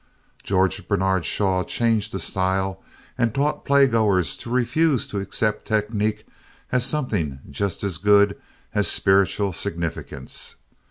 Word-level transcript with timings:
George 0.41 0.87
Bernard 0.87 1.27
Shaw 1.27 1.63
changed 1.63 2.11
the 2.11 2.19
style, 2.19 2.81
and 3.19 3.35
taught 3.35 3.63
playgoers 3.65 4.35
to 4.37 4.49
refuse 4.49 5.05
to 5.05 5.19
accept 5.19 5.65
technic 5.67 6.25
as 6.71 6.83
something 6.83 7.39
just 7.51 7.83
as 7.83 7.99
good 7.99 8.35
as 8.73 8.87
spiritual 8.87 9.53
significance. 9.53 10.55